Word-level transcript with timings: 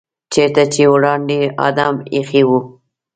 چېرته 0.33 0.63
چې 0.73 0.81
وړاندې 0.93 1.39
آدم 1.67 1.95
ایښی 2.13 2.43
و. 2.47 2.49